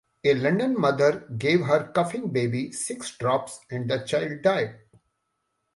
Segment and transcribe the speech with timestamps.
[0.23, 4.79] A London mother gave her coughing baby six drops, and the child died.